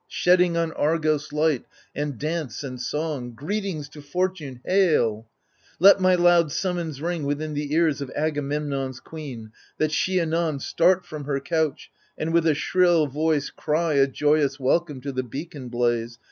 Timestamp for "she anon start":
9.91-11.05